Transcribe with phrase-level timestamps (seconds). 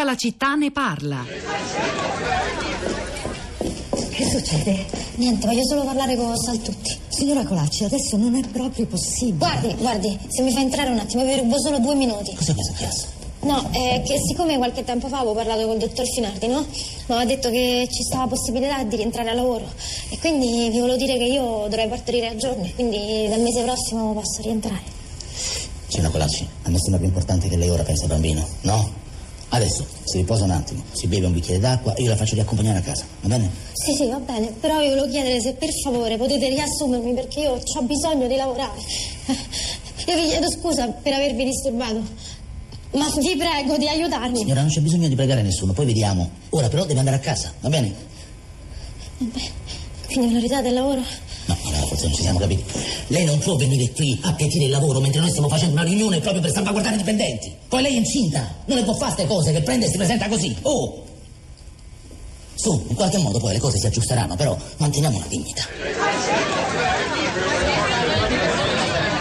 [0.00, 1.26] Tutta la città ne parla.
[4.08, 4.86] Che succede?
[5.16, 6.96] Niente, voglio solo parlare con Saltutti.
[7.08, 9.36] Signora Colacci, adesso non è proprio possibile.
[9.36, 12.34] Guardi, guardi, se mi fa entrare un attimo, vi rubo solo due minuti.
[12.34, 13.08] Cosa è successo?
[13.40, 16.60] No, è che siccome qualche tempo fa avevo parlato col dottor Finardi, no?
[16.60, 19.70] Mi aveva detto che ci stava possibilità di rientrare a lavoro.
[20.08, 24.14] E quindi vi volevo dire che io dovrei partorire a giorni, quindi dal mese prossimo
[24.14, 24.80] posso rientrare.
[25.88, 29.08] Signora Colacci, a me sembra più importante che lei ora pensi al bambino, no?
[29.52, 32.78] Adesso si riposa un attimo, si beve un bicchiere d'acqua e io la faccio riaccompagnare
[32.78, 33.50] a casa, va bene?
[33.72, 37.52] Sì, sì, va bene, però vi volevo chiedere se per favore potete riassumermi perché io
[37.60, 38.78] ho bisogno di lavorare.
[40.06, 42.02] Io vi chiedo scusa per avervi disturbato,
[42.92, 44.38] ma vi prego di aiutarmi.
[44.38, 46.28] Signora, non c'è bisogno di pregare nessuno, poi vediamo.
[46.50, 47.94] Ora però deve andare a casa, va bene?
[49.18, 49.40] Vabbè,
[50.06, 51.02] quindi me lo ridate il lavoro?
[52.00, 52.64] Forse non ci siamo capiti.
[53.08, 56.20] Lei non può venire qui a piacere il lavoro mentre noi stiamo facendo una riunione
[56.20, 57.54] proprio per salvaguardare i dipendenti.
[57.68, 60.28] Poi lei è incinta, non le può fare queste cose che prende e si presenta
[60.28, 60.56] così.
[60.62, 61.04] Oh!
[62.54, 65.64] Su, in qualche modo poi le cose si aggiusteranno, però manteniamo una dignità.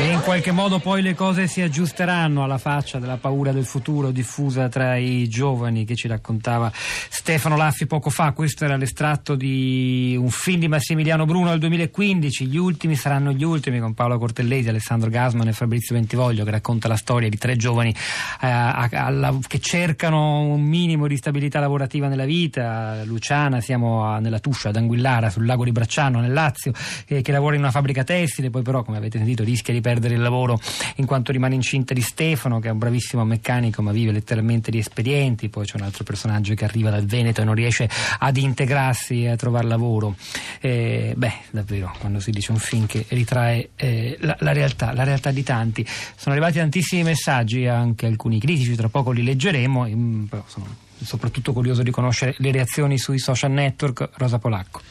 [0.00, 4.12] E in qualche modo poi le cose si aggiusteranno alla faccia della paura del futuro
[4.12, 8.30] diffusa tra i giovani che ci raccontava Stefano Laffi poco fa.
[8.30, 12.46] Questo era l'estratto di un film di Massimiliano Bruno del 2015.
[12.46, 16.86] Gli ultimi saranno gli ultimi con Paolo Cortellesi, Alessandro Gasman e Fabrizio Bentivoglio che racconta
[16.86, 22.06] la storia di tre giovani eh, a, a, che cercano un minimo di stabilità lavorativa
[22.06, 23.02] nella vita.
[23.02, 26.70] Luciana, siamo a, nella Tuscia ad Anguillara sul lago di Bracciano nel Lazio,
[27.08, 30.14] eh, che lavora in una fabbrica tessile, poi però come avete sentito rischia di perdere
[30.16, 30.60] il lavoro
[30.96, 34.76] in quanto rimane incinta di Stefano, che è un bravissimo meccanico ma vive letteralmente di
[34.76, 35.48] espedienti.
[35.48, 39.30] Poi c'è un altro personaggio che arriva dal Veneto e non riesce ad integrarsi e
[39.30, 40.14] a trovare lavoro.
[40.60, 45.04] Eh, beh, davvero, quando si dice un film che ritrae eh, la, la, realtà, la
[45.04, 45.86] realtà di tanti.
[45.86, 50.66] Sono arrivati tantissimi messaggi, anche alcuni critici, tra poco li leggeremo, però sono
[51.02, 54.10] soprattutto curioso di conoscere le reazioni sui social network.
[54.16, 54.82] Rosa Polacco.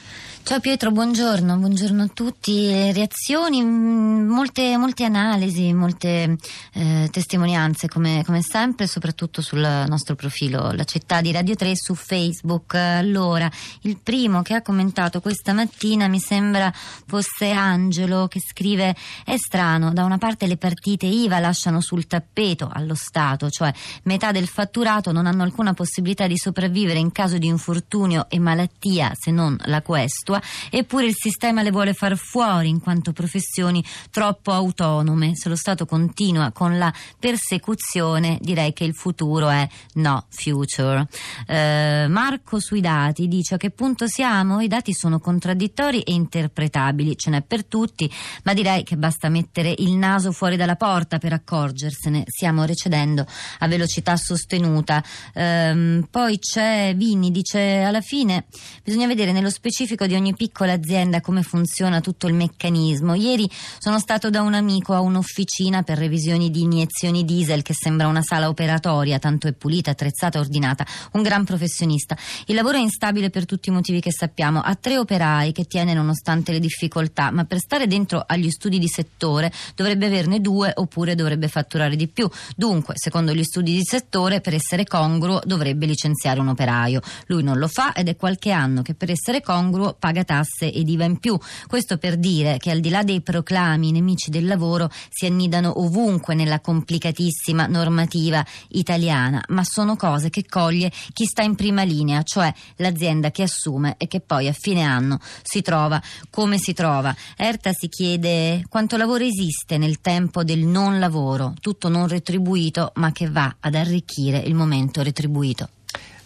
[0.48, 2.70] Ciao Pietro, buongiorno, buongiorno a tutti.
[2.94, 6.38] Reazioni, mm, molte, molte analisi, molte
[6.72, 11.96] eh, testimonianze come, come, sempre, soprattutto sul nostro profilo La città di Radio 3 su
[11.96, 12.75] Facebook.
[12.75, 19.36] Allora, il primo che ha commentato questa mattina mi sembra fosse Angelo che scrive è
[19.36, 24.47] strano, da una parte le partite IVA lasciano sul tappeto allo Stato, cioè metà del
[24.47, 29.57] fatturato non hanno alcuna possibilità di sopravvivere in caso di infortunio e malattia se non
[29.66, 35.36] la questua lingua, eppure il sistema le vuole far fuori in quanto professioni troppo autonome.
[35.36, 41.08] Se lo Stato continua con la persecuzione, direi che il futuro è no future.
[41.48, 44.62] Eh, Marco sui dati dice a che punto siamo?
[44.62, 48.12] I dati sono contraddittori e interpretabili, ce n'è per tutti,
[48.44, 52.24] ma direi che basta mettere il naso fuori dalla porta per accorgersene.
[52.28, 53.25] Stiamo recedendo
[53.59, 55.04] a velocità sostenuta.
[55.34, 58.46] Eh, poi c'è Vini, dice alla fine
[58.84, 63.13] bisogna vedere nello specifico di ogni ogni piccola azienda come funziona tutto il meccanismo.
[63.13, 63.49] Ieri
[63.79, 68.21] sono stato da un amico a un'officina per revisioni di iniezioni diesel che sembra una
[68.21, 70.85] sala operatoria, tanto è pulita, attrezzata, ordinata.
[71.13, 72.17] Un gran professionista.
[72.47, 74.59] Il lavoro è instabile per tutti i motivi che sappiamo.
[74.59, 78.88] Ha tre operai che tiene nonostante le difficoltà, ma per stare dentro agli studi di
[78.88, 82.29] settore dovrebbe averne due oppure dovrebbe fatturare di più.
[82.55, 86.99] Dunque, secondo gli studi di settore, per essere congruo dovrebbe licenziare un operaio.
[87.27, 90.88] Lui non lo fa ed è qualche anno che per essere congruo paga tasse ed
[90.88, 91.38] IVA in più.
[91.68, 96.34] Questo per dire che al di là dei proclami nemici del lavoro si annidano ovunque
[96.34, 102.53] nella complicatissima normativa italiana, ma sono cose che coglie chi sta in prima linea, cioè
[102.78, 107.13] l'azienda che assume e che poi a fine anno si trova come si trova.
[107.35, 113.12] Erta si chiede quanto lavoro esiste nel tempo del non lavoro, tutto non retribuito, ma
[113.12, 115.68] che va ad arricchire il momento retribuito.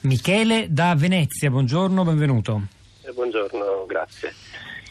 [0.01, 2.79] Michele da Venezia, buongiorno, benvenuto.
[3.13, 4.33] Buongiorno, grazie.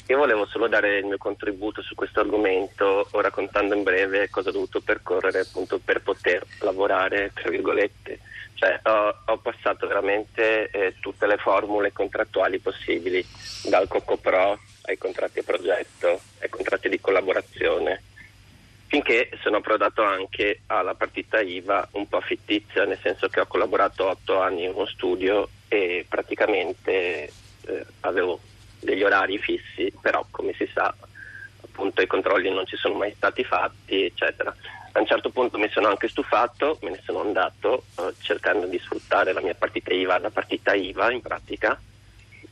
[0.09, 4.53] Io volevo solo dare il mio contributo su questo argomento, raccontando in breve cosa ho
[4.53, 8.19] dovuto percorrere appunto per poter lavorare, tra virgolette.
[8.55, 13.25] Cioè, ho, ho passato veramente eh, tutte le formule contrattuali possibili,
[13.69, 18.03] dal Coco Pro ai contratti a progetto, ai contratti di collaborazione,
[18.89, 24.09] finché sono approdato anche alla partita IVA un po' fittizia, nel senso che ho collaborato
[24.09, 27.31] otto anni in uno studio e praticamente
[27.67, 28.41] eh, avevo
[28.81, 30.95] degli orari fissi, però come si sa
[31.63, 34.55] appunto i controlli non ci sono mai stati fatti, eccetera.
[34.93, 38.79] A un certo punto mi sono anche stufato, me ne sono andato eh, cercando di
[38.79, 41.81] sfruttare la mia partita IVA, la partita IVA in pratica.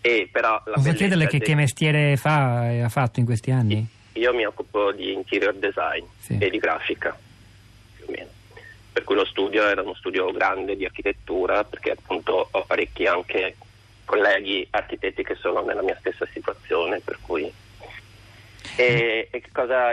[0.00, 3.84] E però la Posso chiederle che, che, mestiere fa e ha fatto in questi anni?
[4.12, 6.38] Io mi occupo di interior design sì.
[6.38, 7.16] e di grafica,
[7.96, 8.36] più o meno
[8.98, 13.54] per cui lo studio era uno studio grande di architettura, perché appunto ho parecchi anche
[14.08, 17.52] colleghi architetti che sono nella mia stessa situazione, per cui...
[18.76, 19.92] E, e cosa,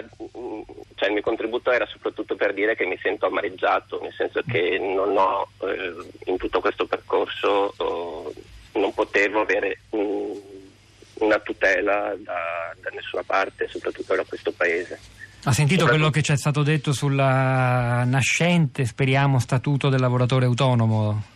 [0.96, 4.78] cioè il mio contributo era soprattutto per dire che mi sento amareggiato, nel senso che
[4.80, 5.94] non ho eh,
[6.26, 8.34] in tutto questo percorso oh,
[8.74, 10.40] non potevo avere um,
[11.20, 15.00] una tutela da, da, nessuna parte, soprattutto da questo paese.
[15.44, 21.34] Ha sentito quello che ci è stato detto sul nascente, speriamo, statuto del lavoratore autonomo?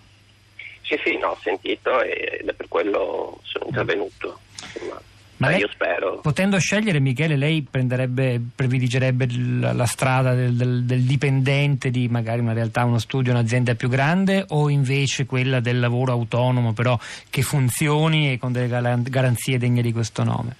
[1.30, 4.40] Ho sentito ed è per quello sono intervenuto.
[4.62, 5.02] Insomma.
[5.40, 6.20] Ma lei, io spero.
[6.20, 9.28] Potendo scegliere, Michele, lei prediligerebbe
[9.62, 13.88] la, la strada del, del, del, dipendente di magari una realtà, uno studio, un'azienda più
[13.88, 17.00] grande o invece quella del lavoro autonomo, però
[17.30, 20.58] che funzioni e con delle garanzie degne di questo nome?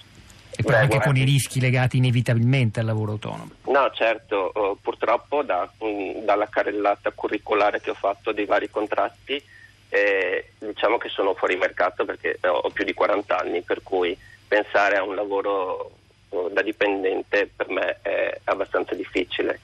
[0.56, 1.12] E poi Beh, anche guardi.
[1.12, 3.50] con i rischi legati inevitabilmente al lavoro autonomo.
[3.66, 9.42] No, certo, uh, purtroppo da, um, dalla carrellata curricolare che ho fatto dei vari contratti,
[9.90, 14.16] eh, diciamo che sono fuori mercato perché ho più di 40 anni, per cui
[14.46, 15.90] pensare a un lavoro
[16.30, 19.60] uh, da dipendente per me è abbastanza difficile.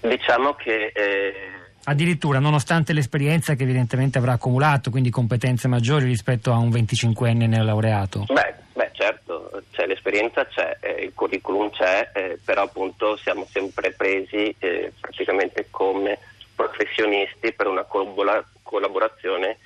[0.00, 0.92] Diciamo che...
[0.94, 1.34] Eh,
[1.88, 8.24] Addirittura, nonostante l'esperienza che evidentemente avrà accumulato, quindi competenze maggiori rispetto a un 25enne neolaureato?
[8.28, 13.92] Beh, beh certo, cioè, l'esperienza c'è, eh, il curriculum c'è, eh, però appunto siamo sempre
[13.92, 16.18] presi eh, praticamente come
[16.56, 17.84] professionisti per una
[18.66, 19.58] collaborazione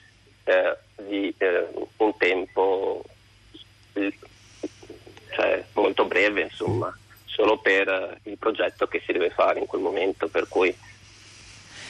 [0.44, 1.66] eh, di eh,
[1.96, 3.02] un tempo
[5.30, 9.80] cioè, molto breve, insomma, solo per uh, il progetto che si deve fare in quel
[9.80, 10.28] momento.
[10.28, 10.74] Per cui,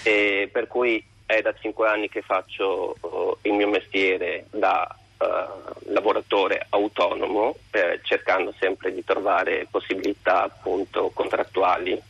[0.03, 6.67] per cui è da cinque anni che faccio uh, il mio mestiere da uh, lavoratore
[6.71, 12.01] autonomo, eh, cercando sempre di trovare possibilità appunto contrattuali.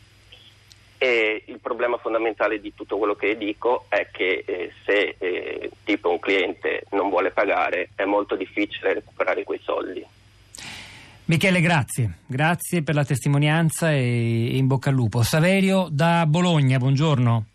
[1.03, 6.11] E il problema fondamentale di tutto quello che dico è che eh, se eh, tipo
[6.11, 10.05] un cliente non vuole pagare è molto difficile recuperare quei soldi.
[11.25, 12.19] Michele, grazie.
[12.27, 15.23] Grazie per la testimonianza e in bocca al lupo.
[15.23, 17.45] Saverio da Bologna, buongiorno.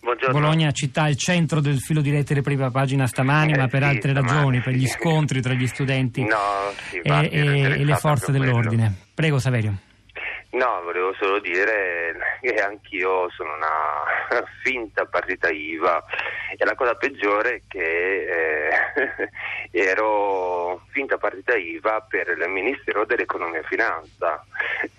[0.00, 0.40] Buongiorno.
[0.40, 3.88] Bologna città il centro del filo di lettere prima pagina stamani, eh, ma per sì,
[3.88, 6.36] altre stamani, ragioni, per gli scontri tra gli studenti no,
[6.88, 8.82] sì, e, e, e le forze dell'ordine.
[8.82, 9.12] Quello.
[9.12, 9.78] Prego Saverio.
[10.54, 16.04] No, volevo solo dire che anch'io sono una finta partita IVA
[16.56, 19.30] e la cosa peggiore è che eh,
[19.72, 24.44] ero finta partita IVA per il Ministero dell'Economia e Finanza,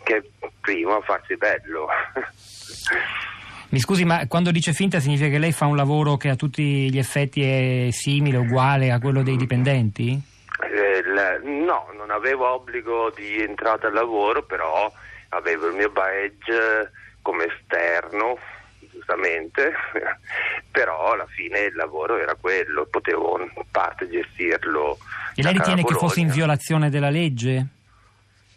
[0.04, 0.30] che
[0.60, 1.88] prima farsi bello.
[3.72, 6.92] Mi scusi, ma quando dice finta significa che lei fa un lavoro che a tutti
[6.92, 10.22] gli effetti è simile, uguale a quello dei dipendenti?
[10.62, 11.02] Eh,
[11.44, 14.92] no, non avevo obbligo di entrata al lavoro, però
[15.36, 16.92] avevo il mio badge
[17.22, 18.38] come esterno,
[18.92, 19.74] giustamente,
[20.72, 24.98] però alla fine il lavoro era quello, potevo in parte gestirlo.
[25.36, 27.68] E lei ritiene che fosse in violazione della legge?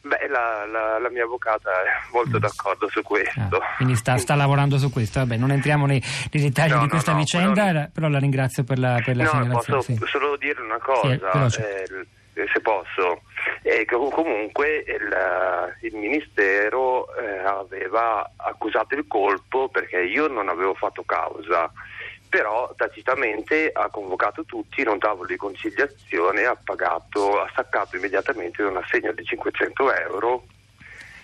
[0.01, 3.57] Beh, la, la, la, mia avvocata è molto d'accordo su questo.
[3.57, 5.19] Ah, quindi sta, sta, lavorando su questo.
[5.19, 6.03] Vabbè, non entriamo nei,
[6.33, 7.89] nei dettagli no, di questa no, vicenda, però...
[7.93, 9.79] però la ringrazio per la, per la no, segnalazione.
[9.79, 9.99] Posso sì.
[10.07, 12.07] solo dire una cosa, sì, eh,
[12.46, 13.23] se posso.
[13.62, 21.02] Eh, comunque il, il Ministero eh, aveva accusato il colpo perché io non avevo fatto
[21.05, 21.70] causa
[22.29, 28.62] però tacitamente ha convocato tutti in un tavolo di conciliazione ha pagato, ha staccato immediatamente
[28.62, 30.45] un assegno di 500 euro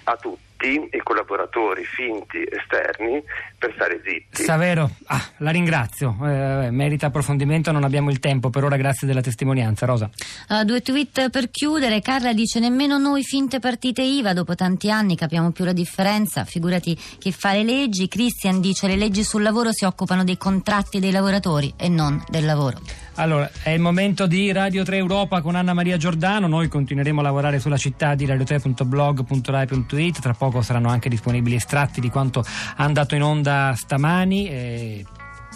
[0.05, 3.23] a tutti i collaboratori finti esterni
[3.59, 4.43] per stare zitti.
[4.43, 9.21] Savero, ah, la ringrazio, eh, merita approfondimento, non abbiamo il tempo, per ora grazie della
[9.21, 9.87] testimonianza.
[9.87, 10.09] Rosa.
[10.49, 15.17] Uh, due tweet per chiudere, Carla dice nemmeno noi finte partite IVA dopo tanti anni
[15.17, 19.73] capiamo più la differenza, figurati chi fa le leggi, Christian dice le leggi sul lavoro
[19.73, 22.81] si occupano dei contratti dei lavoratori e non del lavoro.
[23.17, 26.49] Allora, è il momento di Radio 3 Europa con Anna Maria Giordano.
[26.49, 30.21] Noi continueremo a lavorare sulla città di radio3.blog.rai.it.
[30.21, 32.45] Tra poco saranno anche disponibili estratti di quanto è
[32.77, 34.49] andato in onda stamani.
[34.49, 35.05] E...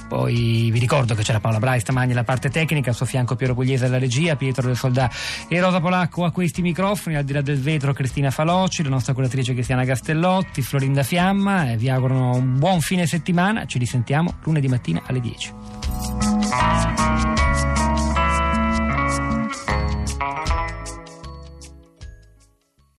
[0.06, 3.54] Poi vi ricordo che c'era Paola Brai stamani alla parte tecnica, al suo fianco Piero
[3.54, 5.10] Pugliese alla regia, Pietro del Soldà
[5.48, 9.12] e Rosa Polacco a questi microfoni, al di là del vetro Cristina Faloci, la nostra
[9.12, 11.74] curatrice Cristiana Castellotti, Florinda Fiamma.
[11.76, 15.88] vi auguro un buon fine settimana, ci risentiamo lunedì mattina alle 10.